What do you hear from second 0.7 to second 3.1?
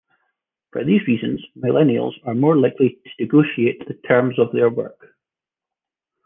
For these reasons, millennials are more likely